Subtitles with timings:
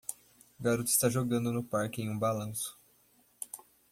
[0.59, 2.75] Garota está jogando no parque em um balanço.